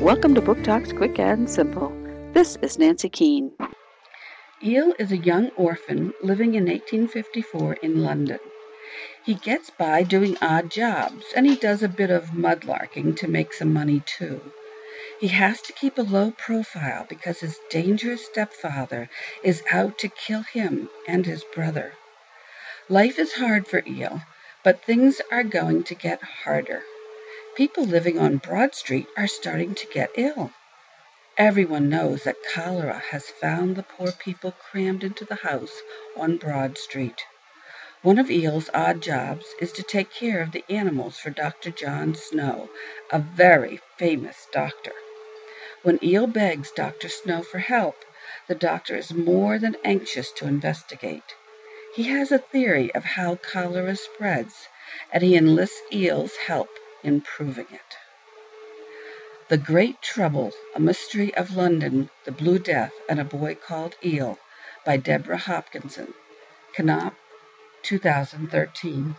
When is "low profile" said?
16.02-17.04